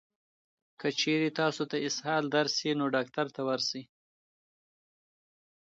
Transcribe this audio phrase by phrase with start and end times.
[0.79, 3.83] که چېرې تاسو ته اسهال درشي، نو ډاکټر ته ورشئ.